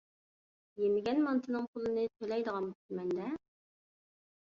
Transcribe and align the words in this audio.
يېمىگەن 0.83 1.21
مانتىنىڭ 1.27 1.69
پۇلىنى 1.77 2.07
تۆلەيدىغان 2.17 2.73
بوپتىمەن-دە. 2.73 3.33